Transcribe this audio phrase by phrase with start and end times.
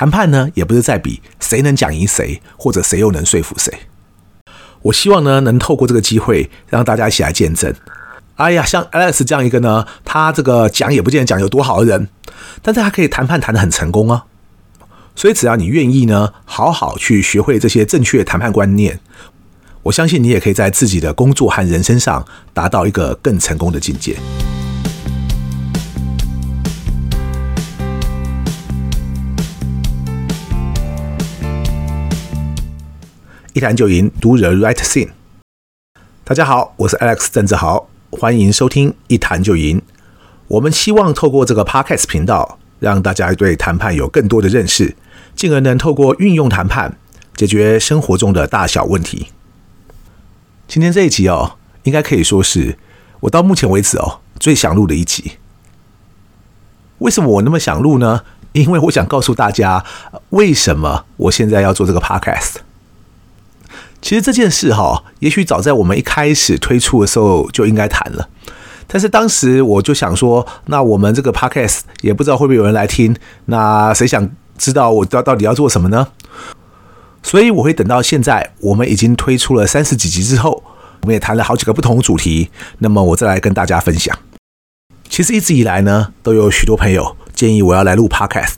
[0.00, 3.70] 谈判呢，也不是在比谁能讲赢谁，或者谁又能说服谁。
[4.80, 7.70] 我希望呢，能透过这个机会，让大家一起来见证。
[8.36, 12.08] 哎呀，像 Alex 这样一个呢，他这个讲也不见得讲有多好的人，
[12.62, 14.24] 但是他可以谈判谈得很成功啊。
[15.14, 19.00] 所以只要你愿意呢，好好去学会这些正确谈判观念，
[19.82, 22.24] 我相信你也可以在自己的工作和人生上
[22.54, 24.16] 达到一个更成功的境界。
[33.52, 35.08] 一谈就赢，Do the right thing。
[36.22, 37.88] 大家好，我是 Alex 郑志豪。
[38.10, 39.82] 欢迎收听一谈就赢。
[40.46, 44.94] 我们希望透过这个 Podcast 频道，让大家对谈判有更多的认识，
[45.34, 46.96] 进而能透过运用谈判
[47.34, 49.26] 解决生活中的大小问题。
[50.68, 52.78] 今天这一集哦，应该可以说是
[53.20, 55.32] 我到目前为止哦最想录的一集。
[56.98, 58.22] 为什么我那么想录呢？
[58.52, 59.84] 因为我想告诉大家，
[60.30, 62.58] 为什么我现在要做这个 Podcast。
[64.02, 68.28] 其实这件事哈，也许早在我们一开始推出的时候就应该谈了。
[68.86, 74.28] 但是当时我就想说，那我们这个 podcast 也不知道会不会有人来听，那谁想
[74.58, 76.08] 知道我到到底要做什么呢？
[77.22, 80.62] 所以我会等到现在我们已经推出了三十几集之后，
[81.02, 84.18] 我们也谈了好几个不同的主题，那么我再来跟大家分享。
[85.08, 88.54] 其实一直以来呢，都有许多朋友建议我要来录 podcast，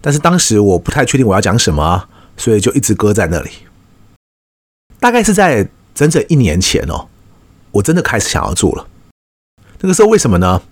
[0.00, 2.04] 但是当时我不太确定我要讲什么，
[2.36, 3.50] 所以就一直搁在那里。
[5.00, 7.08] 大概是在整整一年前哦，
[7.72, 8.86] 我真的开始想要做了。
[9.80, 10.62] 那个时候为什么呢？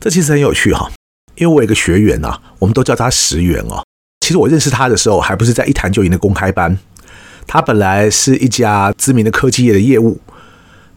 [0.00, 0.88] 这其实很有趣哈，
[1.34, 3.84] 因为我有个学员呐，我们都叫他石原哦。
[4.20, 6.78] 其实我认识他的时候，还不是在一谈就赢的公开班。
[7.48, 10.20] 他本来是一家知名的科技业的业务，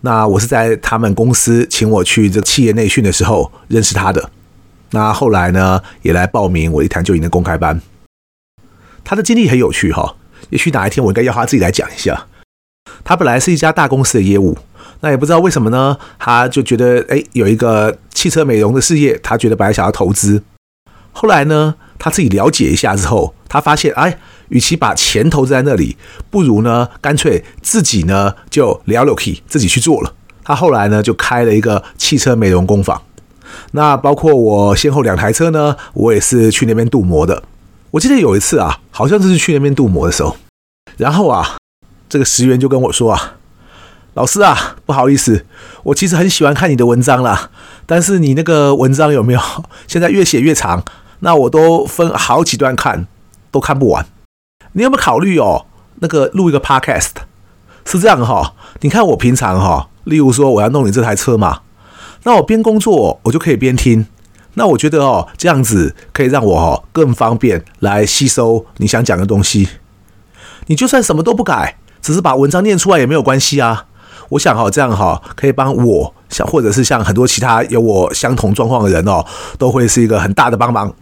[0.02, 4.30] 那我是在他们公司请我去这企业内训的时候认识他的。
[4.92, 7.82] 那后来呢，也来报名我一谈就赢的公开班。
[9.04, 10.16] 他的经历很有趣哈。
[10.52, 12.28] 也许哪一天我应该要他自己来讲一下。
[13.04, 14.58] 他本来是一家大公司的业务，
[15.00, 20.44] 那也不知道为什么呢，他就觉得哎，有一个汽车美容的事业，他觉得本来想要投资。
[21.12, 24.18] 后来呢，他自己了解一下之后，他发现哎，
[24.50, 25.98] 与其把钱投资在那里，
[26.30, 30.14] 不如呢，干脆自己呢就聊了 key，自己去做了。
[30.44, 33.02] 他后来呢就开了一个汽车美容工坊。
[33.72, 37.44] 那包括我先后两台车呢，我也是去那边镀膜的。
[37.92, 40.38] 我记得有一次啊，好像就是去那边镀膜的时候，
[40.98, 41.58] 然后啊，
[42.10, 43.36] 这个石原就跟我说啊，
[44.14, 45.46] 老师啊，不好意思，
[45.84, 47.50] 我其实很喜欢看你的文章啦，
[47.86, 49.40] 但是你那个文章有没有
[49.88, 50.84] 现在越写越长，
[51.20, 53.08] 那我都分好几段看，
[53.52, 54.06] 都看不完。
[54.74, 55.66] 你有没有考虑哦，
[56.00, 57.12] 那个录一个 podcast？
[57.86, 61.62] 是这样哈，你看我平常哈，例如说我要弄你这台车嘛，
[62.24, 64.06] 那我边工作我就可以边听。
[64.54, 69.68] 那我觉得哦，这样子可以让我哦更方便来吸收你想讲的东西。
[70.72, 73.88] 你就算什么都不改，只是把文章念出来也没有关系啊。
[74.30, 79.26] 我想哈，这样哈可以帮我，像或者是像很多其他有我相同状况的人哦，
[79.58, 80.96] 都会是一个很大的帮忙。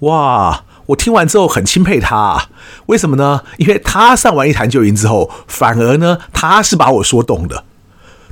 [0.00, 2.48] 哇，我听完之后很钦佩他，
[2.88, 3.40] 为什么呢？
[3.56, 7.64] 因为他上完一谈就赢之后，反而呢他是把我说动的。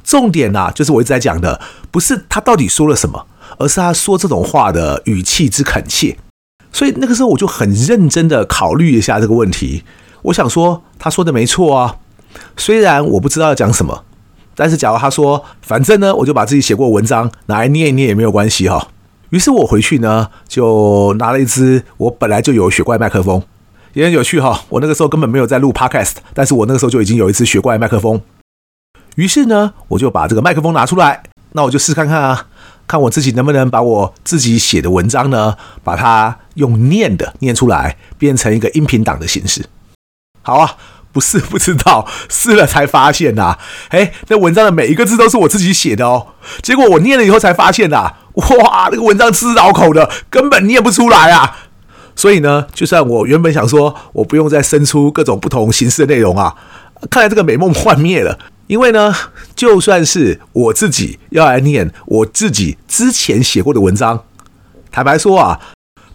[0.04, 1.58] 重点呐，就是我一直在讲的，
[1.90, 3.24] 不是他到底说了什么。
[3.56, 6.18] 而是他说这种话的语气之恳切，
[6.70, 9.82] 所以那个时候我就很认真的考虑一下这个问题。
[10.22, 11.96] 我想说，他说的没错啊，
[12.56, 14.04] 虽然我不知道要讲什么，
[14.54, 18.88] 但是假如他说，反正呢，我就把自己写过文章拿来念一念也没有关系哈。
[19.30, 23.42] 于是我回去呢，就拿了一支我本来就有雪怪麦克风，
[23.92, 24.64] 也很有趣哈。
[24.70, 28.20] 我那个时候根本没有在录 Podcast，但是我那个时候就已经有一支雪怪麦克风。
[29.16, 32.46] 于是呢，我就把这个麦克风拿出来，那我就试看看啊。
[32.86, 39.66] 看我自己能不能把我自己写的文章呢，把它用念的念出来，变成一个音频档的形式。
[40.48, 40.76] 好啊，
[41.12, 43.58] 不是 不知道，试了才发现呐、啊。
[43.90, 46.28] 哎，那文章的每一个字都是我自己写的哦。
[46.62, 51.58] 结果我念了以后才发现呐、啊，哇，那个文章吃绕口的，根本念不出来啊。
[52.16, 56.54] 所以呢，就算我原本想说我不用再生出各种不同形式的内容啊，
[57.10, 58.38] 看来这个美梦幻灭了。
[58.68, 59.14] 因为呢，
[59.54, 64.24] 就算是我自己要来念我自己之前写过的文章，
[64.90, 65.60] 坦白说啊，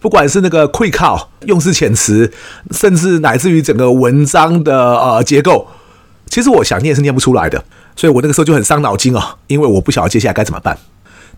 [0.04, 2.30] 不管是那个会靠用词遣词，
[2.72, 5.66] 甚至乃至于整个文章的呃结构，
[6.26, 7.64] 其实我想念是念不出来的，
[7.96, 10.76] 所以我那个时候就很伤脑筋啊，因为我不晓得接下来该怎么办。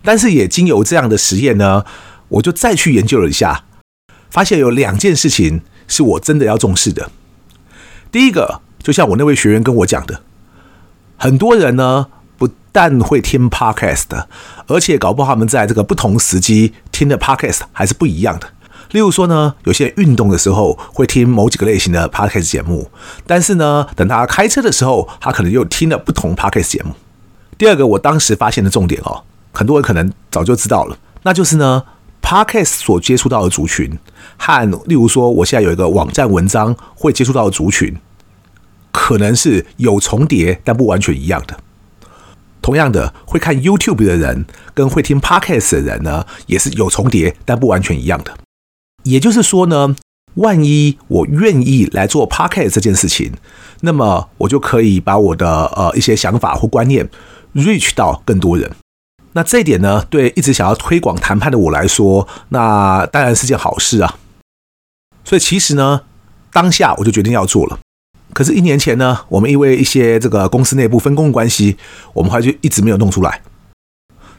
[0.03, 1.85] 但是也经由这样的实验呢，
[2.27, 3.63] 我就再去研究了一下，
[4.29, 7.09] 发现有两件事情是我真的要重视的。
[8.11, 10.19] 第一个，就像我那位学员跟我讲的。
[11.15, 14.25] 很多人呢，不但会听 podcast，
[14.67, 18.49] 而且搞不好他们在这个不同时机听的 podcast 还是不一样的。
[18.91, 22.89] 例如说呢，有些人运动的时候会听某几个类型的 podcast 节目，
[23.25, 26.93] 但是呢，等他开车的时候，他可能又听了不同 podcast 节目。
[27.57, 31.83] 第二个，我当时发现的重点哦，很多人可能早就知道了，那就是呢
[32.21, 33.97] ，podcast 所接触到的族群
[34.37, 37.97] 和例如说，我现在有一个网站文章会接触到的族群，
[38.91, 41.57] 可能是有重叠但不完全一样的。
[42.61, 48.37] 同样的，会看 YouTube 的人跟会听 podcast 的人呢，也是有重叠但不完全一样的。
[49.03, 49.95] 也就是说呢，
[50.35, 53.31] 万一我愿意来做 podcast 这件事情，
[53.81, 57.09] 那么我就可以把我的呃一些想法或观念
[57.53, 58.71] reach 到更多人。
[59.33, 64.17] 那这一点呢，对一直想要推广谈判的我来说，那当然是件好事啊。
[65.23, 66.01] 所以其实呢，
[66.51, 67.79] 当下我就决定要做了。
[68.33, 71.77] 可是，一年前呢，我们因为一些这个公司内部分工关系，
[72.13, 73.41] 我们还就一直没有弄出来。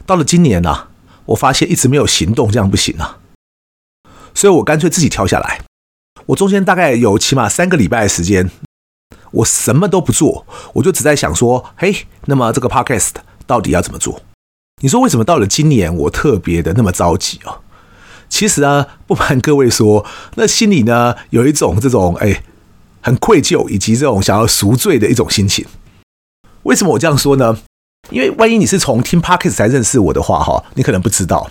[0.05, 0.87] 到了今年呢、
[1.25, 3.17] 我发现一直没有行动，这样不行啊。
[4.33, 5.61] 所以我干脆自己挑下来。
[6.27, 8.49] 我中间大概有起码三个礼拜的时间，
[9.31, 13.11] 我什么都不做，我就只在想说，嘿，那么这个 podcast
[13.45, 14.21] 到底要怎么做？
[14.81, 17.61] 你说为什么到了今年我特别的那么着急啊？
[18.29, 20.05] 其实啊，不瞒各位说，
[20.35, 22.43] 那心里呢有一种这种哎。
[23.01, 25.65] 很愧疚，以及这种想要赎罪的一种心情。
[26.63, 27.57] 为什么我这样说呢？
[28.09, 31.49] 因为万一你是从听 Podcast 才认识我的话，哈，你可能不知道。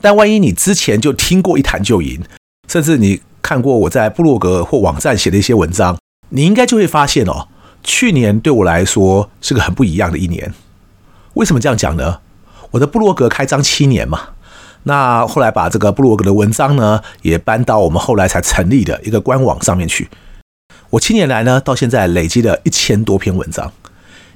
[0.00, 2.22] 但万一你之前就听过一谈就赢，
[2.68, 5.98] 甚至你看过我在部落格或网站写的一些文章，
[6.30, 7.48] 你应该就会发现哦，
[7.82, 10.52] 去年对我来说是个很不一样的一年。
[11.34, 12.20] 为什么这样讲呢？
[12.72, 14.30] 我的部落格开张七年嘛，
[14.84, 20.08] 那后来把这个部落格的文章呢，也搬到我们后来才成立的一个官网上面去。
[20.90, 23.72] 我七年来呢，到现在累积了一千多篇文章，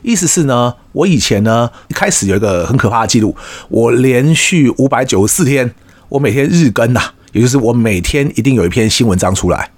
[0.05, 3.35] 意思是呢，我以前呢一开始有一个很可怕的记录，
[3.71, 5.75] 我连续五百九十四天，
[6.11, 7.01] 我每天日更呐，
[7.33, 9.71] 也就是我每天一定有一篇新文章出来。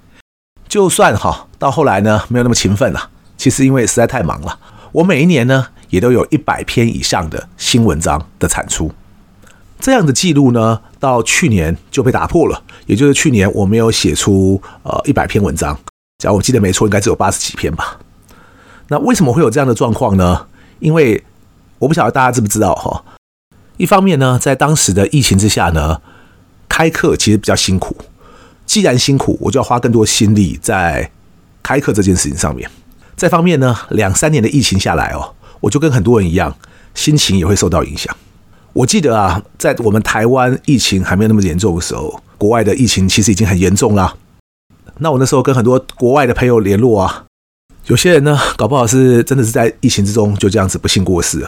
[0.67, 4.59] 就算哈到后来呢没有那么勤奋了，其实因为实在太忙了，
[4.91, 8.91] 我每一年呢也都有一百篇以上的新文章的产出。
[9.79, 15.73] 这样的记录呢，到去年就被打破了，也就是去年我没有写出呃一百篇文章。
[16.17, 17.97] 假如我记得没错，应该只有八十几篇吧。
[18.89, 20.47] 那为什么会有这样的状况呢？
[20.79, 21.23] 因为
[21.79, 23.03] 我不晓得大家知不知道哈。
[23.77, 26.01] 一方面呢，在当时的疫情之下呢，
[26.67, 27.95] 开课其实比较辛苦。
[28.65, 31.11] 既然辛苦，我就要花更多心力在
[31.63, 32.69] 开课这件事情上面。
[33.15, 36.55] 再方面呢，两三年的疫情下来哦，我就跟很多人一样，
[36.93, 38.15] 心情也会受到影响。
[38.73, 44.15] 我记得啊，在我们台湾疫情还没有那么严重的时候，国外的疫情其实已经很严重了。
[44.99, 47.25] 那我那时候跟很多国外的朋友联络啊，
[47.87, 51.47] 有些人呢，搞不好是真的是在疫情之中就这样子不幸过世。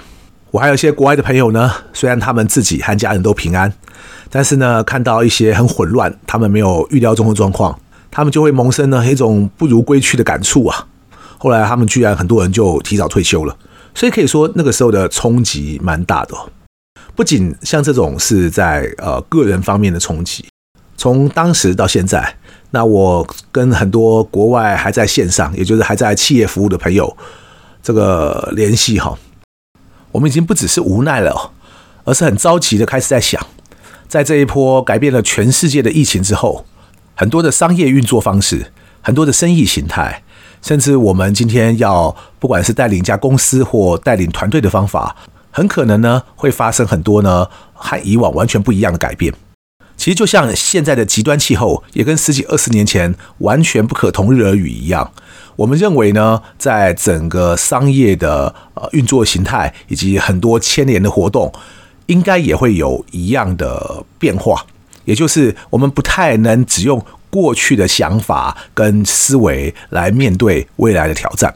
[0.51, 3.71] 我还有一些国外的朋友呢，虽然他们自己和家人都平安，
[4.29, 7.77] 但是呢，看到一些很混乱、他们没有预料中的状况，
[8.09, 10.87] 他们就会萌生呢一种不如归去的感触啊。
[11.37, 13.53] 后来他们居然很多人就提早退休了，
[13.93, 16.33] 所以可以说那个时候的冲击蛮大的。
[17.17, 20.45] 不仅像这种是在呃个人方面的冲击，
[20.95, 22.33] 从当时到现在。
[22.71, 27.17] 那我跟很多国外还在线上，也就是还在企业服务的朋友，
[27.81, 29.17] 这个联系哈，
[30.11, 31.51] 我们已经不只是无奈了，
[32.03, 33.43] 而是很着急的开始在想，
[34.07, 36.65] 在这一波改变了全世界的疫情之后，
[37.15, 38.71] 很多的商业运作方式，
[39.01, 40.21] 很多的生意形态，
[40.61, 45.15] 甚至我们今天要不管是带领一家公司或带领团队的方法，
[45.49, 49.33] 很可能呢会发生很多呢和以往完全不一样的改变。
[49.99, 55.11] 其实就像现在的极端气候，也跟十几二十年前完全不可同日而语一样。
[55.57, 61.51] 我们认为呢，在整个商业的呃运作形态以及很多牵连的活动，
[62.05, 64.65] 应该也会有一样的变化。
[65.03, 71.53] 也就是我们不太能只用过去的想法跟思维来面对未来的挑战。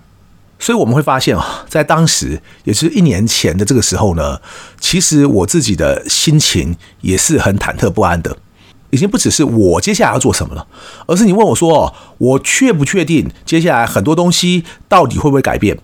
[0.63, 4.39] 所以我们会发现啊，在当时，也是一年前的这个时候呢，
[4.79, 8.37] 其实我自己的心情也是很忐忑不安的。
[8.89, 10.65] 已经不只是我接下来要做什么了，
[11.05, 15.77] 而是你问我说，我确不确定接下来很多东西到底会不会改变？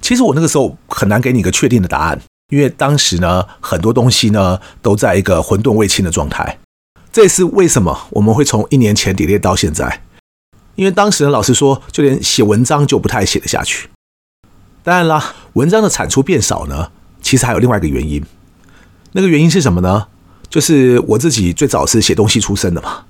[0.00, 2.20] 其实我那个时候很难给你一个确定的答案，
[2.50, 6.56] 因为当时呢，很多东西呢都在一个混沌未清的状态。
[7.10, 10.02] 这也是为什么我们会从一年前 delay 到现在，
[10.76, 13.88] 因为当时呢，老实说，就连写文章就不太写得下去。
[14.86, 18.24] 当然啦，文章的产出变少呢，其实还有另外一个原因。
[19.14, 20.06] 那个原因是什么呢？
[20.48, 23.04] 就是我自己最早是写东西出身的嘛。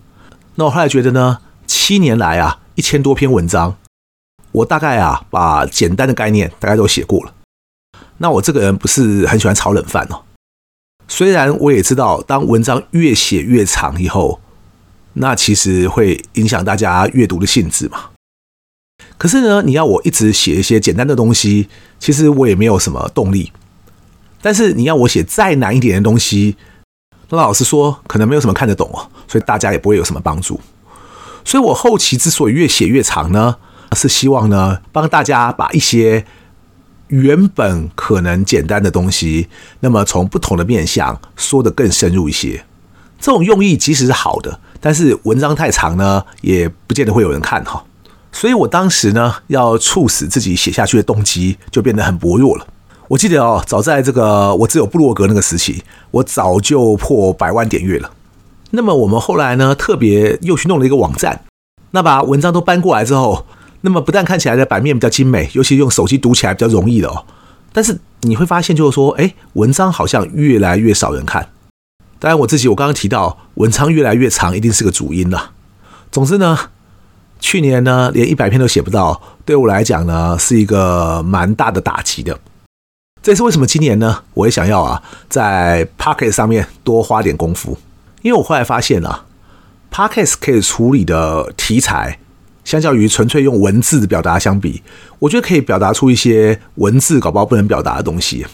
[0.55, 3.77] 那我后来觉得呢，七年来啊，一千多篇文章，
[4.53, 7.35] 我大概啊把简单的概念大概都写过了。
[8.17, 10.23] 那我这个人不是很喜欢炒冷饭哦。
[11.07, 14.41] 虽然我也知道，当文章越写越长以后，
[15.13, 18.13] 那其实会影响大家阅读的兴致嘛。
[19.19, 21.69] 可是呢，你要我一直写一些简单的东西，
[21.99, 23.51] 其实我也没有什么动力。
[24.43, 26.57] 但是你要我写再难一点的东西，
[27.31, 30.61] 那老实说，可能没有什么看得懂哦，所以大家也不会有什么帮助。
[31.45, 33.57] 所以我后期之所以越写越长呢，
[33.97, 36.25] 是希望呢，帮大家把一些
[37.09, 39.49] 原本可能简单的东西，
[39.81, 42.65] 那么从不同的面向说得更深入一些。
[43.19, 47.83] 这种用意即使是好的，但是文章太长呢，也不见得会有人看哈。
[48.39, 52.67] 所以我当时呢，要促使自己写下去的动机就变得很薄弱了。
[53.09, 58.11] 我记得哦，早在这个我只有布洛格那个时期，我早就破百万点阅了。
[58.73, 61.45] 那么我们后来呢，特别又去弄了一个网站，
[61.93, 63.47] 那把文章都搬过来之后，
[63.81, 67.25] 那么不但看起来的版面比较精美，尤其用手机读起来比较容易的哦。
[67.73, 71.49] 但是你会发现，就是说，哎，文章好像越来越少人看。
[72.19, 75.53] 当然，我自己我刚刚提到，文章越来越长，一定是个主因了。
[76.13, 76.59] 总之呢。
[77.39, 82.39] 去年呢，连一百篇都写不到，对我来讲呢，是一个蛮大的打击的。
[83.23, 87.77] 这也是为什么今年呢，我也想要啊，在 Pocket 上面多花点功夫。
[88.23, 89.25] 因为我后来发现啊
[89.93, 92.19] ，Pocket 可以处理的题材，
[92.65, 94.83] 相较于纯粹用文字的表达相比，
[95.19, 98.47] 我觉得可以表达出一些文字搞不好不能表达的东西。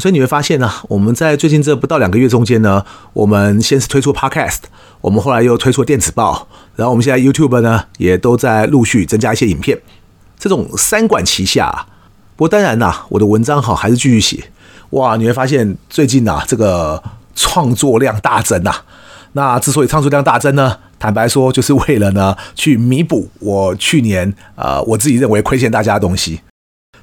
[0.00, 4.60] 所以你会发现呢，我们在最近这不到两个月中间呢，我们先是推出 Podcast，
[5.02, 9.78] 我们后来又推出电子报，然后我们现在 YouTube 呢也都在陆续增加一些影片，
[10.38, 11.86] 这种三管齐下。
[12.36, 14.44] 不过当然呐，我的文章好还是继续写。
[14.90, 17.02] 哇，你会发现最近呐这个
[17.34, 18.74] 创作量大增呐。
[19.32, 26.40] 那之所以创作量大增呢，坦白说就是为了呢去弥补我去年呃我自己认为亏欠大家的东西。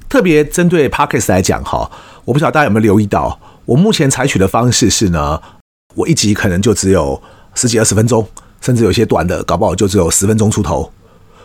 [0.10, 1.90] 特别针对 Podcast 来讲哈。
[2.28, 5.42] 我不晓得大家有没有留意到，我目前采取的方式是呢，
[5.96, 7.22] 我一集可能就只有
[7.56, 8.28] 十几二十分钟，
[8.60, 10.92] 甚至有些短的，搞不好就只有十分钟出头。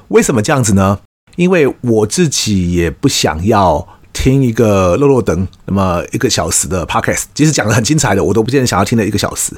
[0.09, 0.99] 为什么这样子呢？
[1.37, 9.55] 因为我自己也不想要听一个落落等那么一个小时的 podcast，即使讲得很精彩的，我都不见得想要听的一个小时。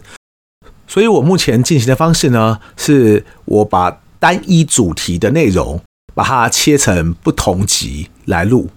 [0.87, 5.81] 所以我目前进行的方式呢，是我把单一主题的内容
[6.15, 8.69] 把它切成不同集来录。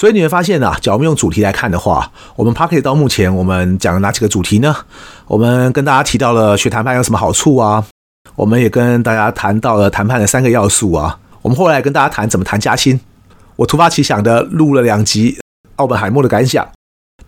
[0.00, 4.74] 所以你会发现啊，假如我们用主题来看的话，我们 Pocket 到目前我们讲了哪几个主题呢？
[5.26, 7.84] 我们跟大家提到了学谈判有什么好处啊？
[8.34, 11.18] 我们也跟大家谈到了谈判的三个要素啊。
[11.42, 12.98] 我们后来跟大家谈怎么谈加薪。
[13.56, 15.38] 我突发奇想的录了两集
[15.76, 16.66] 奥本海默的感想。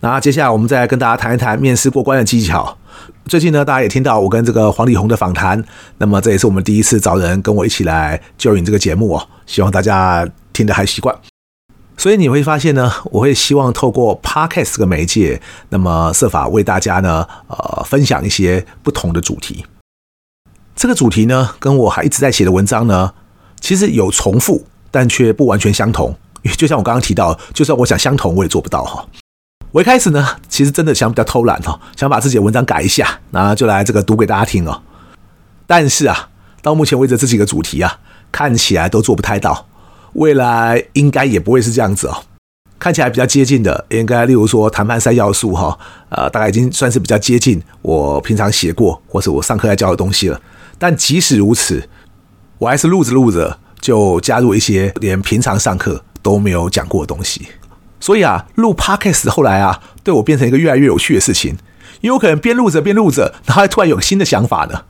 [0.00, 2.79] 那接下来我们再来跟大家谈一谈面试过关的技巧。
[3.26, 5.62] 最近呢，大家也听到我跟这个黄丽红的访谈。
[5.99, 11.14] 那么这也是我们第一次找人跟我一起来就引这个节目哦，希望大家听得还习惯。
[12.03, 19.65] 所以你会发现呢，我会希望透过 Podcast 这个媒介，那么设法为大家呢，呃，分享一些不同的主题。
[20.75, 23.15] 这个主题呢，跟我还一直在写的文章呢，
[23.61, 26.13] 其实有重复，但却不完全相同。
[26.59, 29.07] 就像我刚刚提到，就算我想相同，我也做不到哈。
[29.71, 34.83] 我一开始呢，其实真的想比较偷懒哈，想把自己的文章改一下，然后就来这个读给大家听哦。
[35.69, 36.31] 但是啊，
[36.63, 38.01] 到目前为止这几个主题啊，
[38.33, 39.69] 看起来都做不太到。
[40.14, 42.25] 未来应该也不会是这样子哦，
[42.78, 45.78] 看起来比较接近的，应该例如说谈判三要素哈，
[46.11, 50.40] 呃，大概已经算是比较接近我平常写过或是我上课在教的东西了。
[50.78, 51.88] 但即使如此，
[52.59, 57.47] 我还是录着录着就加入一些连平常上课都没有讲过的东西。
[58.00, 61.57] 所以啊，录 Podcast 后来啊，对我变成一个越来越有趣的事情，
[62.00, 64.83] 因为我可能边录着边录着，然后突然有新的想法呢。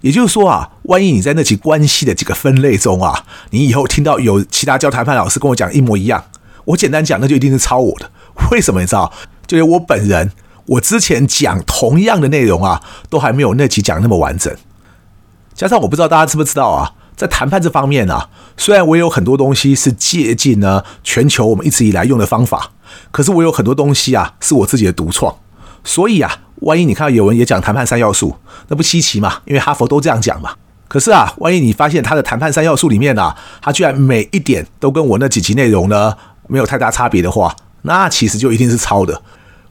[0.00, 6.24] 也就是说啊，万一你在那几关系的几个分类中啊，你以后听到有其他教谈判老师跟我讲一模一样，
[6.66, 8.08] 我简单讲，那就一定是抄我的。
[8.52, 9.12] 为什么你知道？
[9.46, 10.30] 就是我本人，
[10.66, 14.54] 我之前讲同样的内容啊，都还没有那期讲那么完整。
[15.52, 22.70] 加上我不知道大家知不知道啊，在谈判这方面啊，虽然我有很多东西是借鉴呢全球我们一直以来用的方法，
[23.10, 25.36] 可是我有很多东西啊是我自己的独创。
[25.82, 26.42] 所以啊。
[26.60, 28.34] 万一你看到有人也讲谈判三要素，
[28.68, 29.40] 那不稀奇嘛？
[29.44, 30.54] 因为哈佛都这样讲嘛。
[30.88, 36.14] 可是啊，万一你发现他的谈判三要素里面啊，他居然每一点都跟我那几集内容呢
[36.46, 39.20] 没有太大差别的话，那其实就一定是抄的。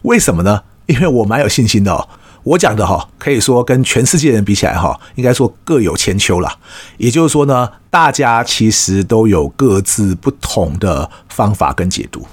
[0.03, 0.61] 为什么呢？
[0.85, 2.07] 因为我蛮有信心的哦。
[2.43, 6.49] 我讲的哈，可以说跟全世界人比起来哈，应该说各有千秋了。
[6.97, 12.25] 也就是说呢，大家其实都有各自不同的方法跟解读，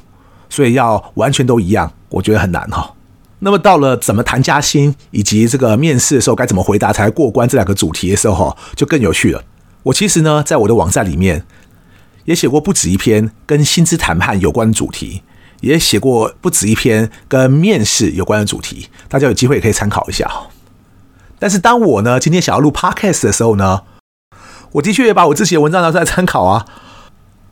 [0.49, 2.93] 所以要完全都一样，我觉得很难哈。
[3.45, 9.45] 那么到了怎么谈加薪以及这个面试的时候该怎么回答才过关这两个主题的时候，就更有趣了。
[9.83, 11.45] 我其实呢，在我的网站里面
[12.25, 15.23] 也写过不止一篇跟薪资谈判有关的主题，
[15.61, 20.27] 也写过不止一篇跟面试有关的主题，大家有机会也可以参考一下。
[21.39, 23.83] 但是当我呢今天想要录 Podcast 的时候呢，
[24.73, 26.65] 我的确也把我自己的文章拿出来参考啊。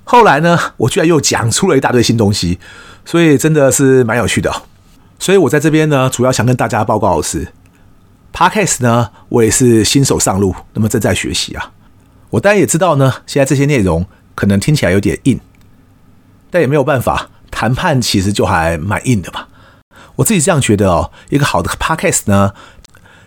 [0.04, 2.58] 后来呢，我居然又讲出了一大堆新东西，
[3.04, 4.62] 所以真的是蛮有趣的。
[5.22, 7.46] 所以我在这边呢，主要想跟大家报告的是
[8.32, 11.70] ，Podcast 呢，我也是新手上路，那么正在学习啊。
[12.30, 15.38] 我当然也知道呢，现在这些内容可能听起来有点硬，
[16.50, 19.46] 但也没有办法，谈判其实就还蛮硬的嘛。
[20.16, 22.52] 我自己这样觉得哦，一个好的 Podcast 呢，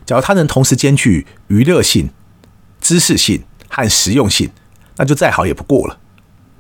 [0.06, 2.10] 假如它能同时兼具娱乐性、
[2.82, 4.50] 知识性和实用性，
[4.98, 6.00] 那就再好也不过了。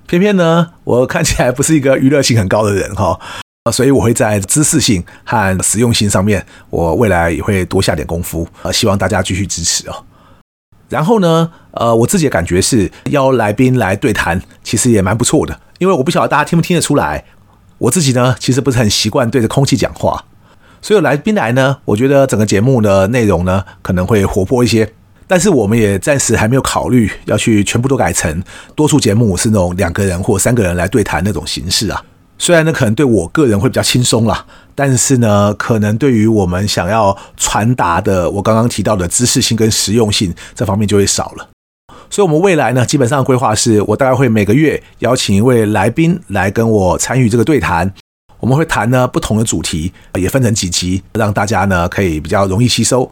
[0.08, 3.20] 偏偏呢，我看起来不是一个娱乐性很高的人哈，
[3.72, 10.04] 所以我会在知识性和实用性上面，我未来也会多下点功夫，呃，希望大家继续支持哦。
[10.88, 17.26] 然后呢，呃，我自己的感觉是邀来宾来对谈，其实也蛮不错的，因为我不晓得大家听不听得出来，
[17.80, 20.24] 我自己呢其实不是很习惯对着空气讲话，
[20.80, 24.94] 所以来宾来呢，我觉得整个节目的内容呢可能会活泼一些。
[25.26, 28.44] 但是我们也暂时还没有考虑要去全部都改成
[28.76, 32.00] 多数节目是那种两个人或三个人来对谈那种形式啊。
[32.38, 41.50] 虽然呢可能对我个人会比较轻松啦，但是呢可能对于我们想要传达的我刚刚提到的知识性跟实用性这方面就会少了。
[42.10, 47.92] 所以，我们未来呢基本上规划是我大概会每个月邀请一位来宾来跟我参与这个对谈。
[48.40, 53.10] 我们会谈呢不同的主题，也分成几集，让大家呢可以比较容易吸收。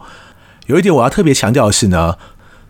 [0.68, 2.15] 有一点我要特别强调的是呢，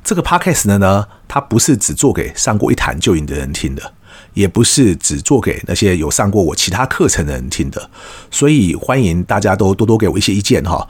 [0.02, 3.92] 这个 podcast 呢呢，它不是只做给上过一堂就赢的人听的，
[4.34, 7.90] 也不是只做给那些有上过我其他课程的人听的，
[8.30, 10.88] 所以欢迎大家都多多给我一些意见哈，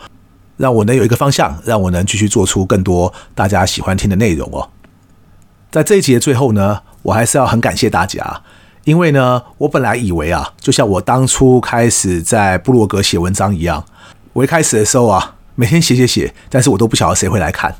[0.58, 4.70] 让我能有一个方向，让我能继续做出更多大家喜欢听的内容哦。
[5.72, 8.42] 在这一集的最后呢，我还是要很感谢大家，
[8.84, 13.84] 因为呢，我本来以为啊，就像我当初开始在部落格写文章一样，
[14.34, 15.36] 我一开始的时候啊。
[15.56, 17.76] 每天写写写，但是我都不晓得谁会来看。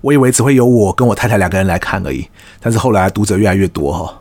[0.00, 2.26] 我以为只会有我跟我太太两个人来看而已。
[2.58, 4.19] 但是后来读者越来越多哈。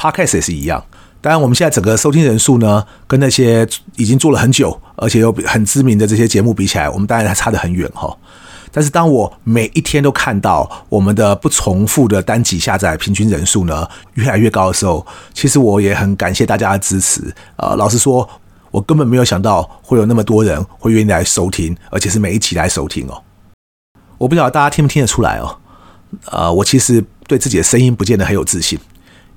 [0.00, 0.82] Podcast 也是一样。
[1.20, 8.16] 当然，我们现在整个收听人数呢，跟那些已经做了很久而且又很知名的这些节目比起来，我们当然还差得很远哈。
[8.72, 17.20] 但是当我每一天都看到我们的不重复的单集下载平均人数呢越来越高的时候，其实我也很感谢大家的支持。
[17.56, 18.28] 呃，老实说。
[18.72, 23.20] 我根本没有想到会有那么多人会愿意来收听，而且是每一期来收听哦。
[24.16, 25.58] 我不知道大家听不听得出来哦。
[26.26, 28.78] 呃，我其实对自己的声音不见得很有自信，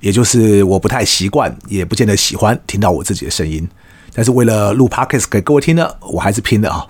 [0.04, 3.66] 也就是我不太习惯，也不见得喜欢听到我自己的声音。
[4.12, 6.86] 但是为了录 Podcast 给各位听呢，我还是拼的啊。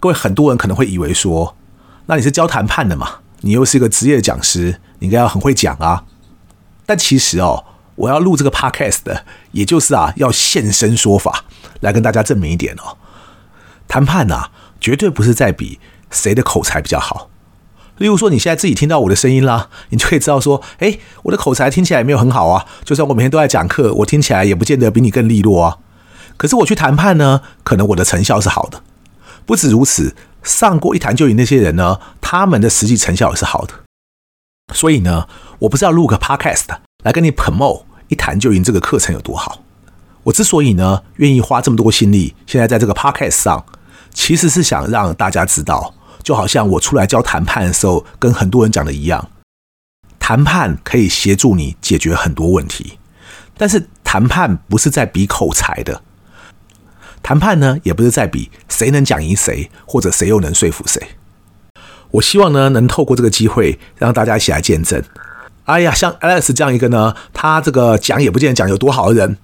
[0.00, 1.56] 各位很多人可能会以为说，
[2.06, 3.20] 那你是教谈判的嘛？
[3.42, 6.04] 你又是一个职业讲师，你应该要很会讲啊。
[6.84, 7.66] 但其实哦。
[7.94, 11.44] 我要录这个 podcast 的，也就是啊，要现身说法，
[11.80, 12.96] 来跟大家证明一点哦。
[13.86, 14.48] 谈判呐，
[14.80, 15.78] 绝对不是在比
[16.10, 17.28] 谁的口才比较好。
[17.98, 22.66] 例如说，你现在自己听到我的声音啦，你就可以知道说，诶，我的口才听起来没有很好啊。
[22.84, 25.78] 就算我每天都在讲课，我听起来也不见得比你更利落啊。
[26.36, 28.82] 可是我去谈判呢，可能我的成效是好的。
[29.44, 33.74] 不止如此，上过一谈就赢那些人呢，他们的实际成效也是好的。
[34.74, 35.28] 所以呢，
[35.60, 36.66] 我不是要录个 podcast。
[37.04, 39.60] 来跟你 promote 一谈就赢这个课程有多好？
[40.22, 43.64] 我之所以呢愿意花这么多心力，现在在这个 podcast 上，
[44.14, 49.30] 其实是想让大家知道，就好像我出来教谈判的时候，跟很多人讲的一样，
[50.18, 52.98] 谈判可以协助你解决很多问题，
[53.56, 56.02] 但是谈判不是在比口才的，
[57.22, 61.02] 谈判呢也不是在比谁能讲赢谁，或者谁又能说服谁。
[62.12, 65.02] 我希望呢能透过这个机会，让大家一起来见证。
[65.64, 69.38] 哎呀，像 Alex 这样一个呢，他这个讲也不见得讲有多好的人，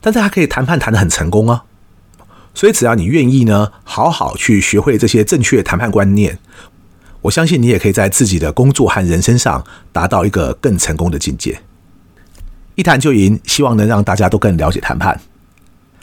[0.00, 1.64] 但是他可以谈判谈得很成功啊。
[2.54, 6.38] 所以只要你愿意呢，好好去学会这些正确谈判观念，
[7.22, 11.60] 我相信你也可以在自己的工作和人生上达到一个更成功的境界。
[12.74, 15.20] 一谈就赢，希望能让大家都更了解谈判。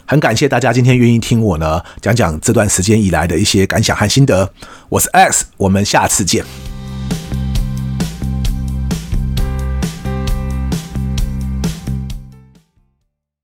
[0.06, 4.52] 很感谢大家今天愿意听我呢讲讲这段时间以来的一些感想和心得。
[4.88, 6.44] 我是 X，我们下次见。